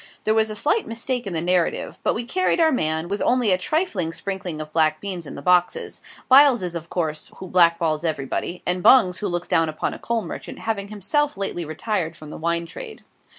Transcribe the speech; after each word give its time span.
There 0.23 0.33
was 0.33 0.49
a 0.49 0.55
slight 0.55 0.87
mistake 0.87 1.27
in 1.27 1.33
the 1.33 1.43
narrative; 1.43 1.99
but 2.01 2.15
we 2.15 2.23
carried 2.23 2.59
our 2.59 2.71
man, 2.71 3.07
with 3.07 3.21
only 3.21 3.51
a 3.51 3.57
trifling 3.59 4.11
sprinkling 4.11 4.59
of 4.59 4.73
black 4.73 4.99
beans 4.99 5.27
in 5.27 5.35
the 5.35 5.43
boxes: 5.43 6.01
Byles's, 6.27 6.73
of 6.73 6.89
course, 6.89 7.29
who 7.35 7.45
blackballs 7.45 8.03
everybody: 8.03 8.63
and 8.65 8.81
Bung's, 8.81 9.19
who 9.19 9.27
looks 9.27 9.47
down 9.47 9.69
upon 9.69 9.93
a 9.93 9.99
coal 9.99 10.23
merchant, 10.23 10.57
having 10.57 10.87
himself 10.87 11.37
lately 11.37 11.65
retired 11.65 12.15
from 12.15 12.31
the 12.31 12.37
wine 12.37 12.65
trade. 12.65 13.03